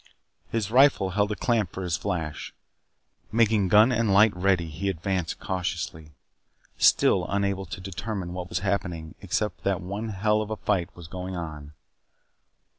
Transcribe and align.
His 0.49 0.71
rifle 0.71 1.11
held 1.11 1.31
a 1.31 1.35
clamp 1.35 1.73
for 1.73 1.83
his 1.83 1.95
flash. 1.95 2.55
Making 3.31 3.67
gun 3.67 3.91
and 3.91 4.11
light 4.11 4.35
ready, 4.35 4.67
he 4.67 4.89
advanced 4.89 5.39
cautiously, 5.39 6.15
still 6.79 7.27
unable 7.29 7.67
to 7.67 7.79
determine 7.79 8.33
what 8.33 8.49
was 8.49 8.59
happening 8.65 9.13
except 9.21 9.63
that 9.63 9.79
one 9.79 10.09
hell 10.09 10.41
of 10.41 10.49
a 10.49 10.55
fight 10.57 10.89
was 10.95 11.07
going 11.07 11.35
on. 11.35 11.73